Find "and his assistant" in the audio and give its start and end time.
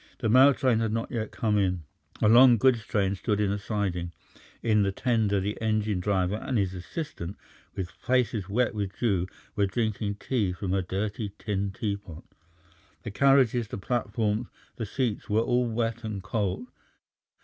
6.37-7.37